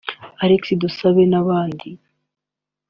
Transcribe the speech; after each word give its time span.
Alexis 0.43 0.77
Dusabe 0.81 1.21
n’abandi 1.31 1.89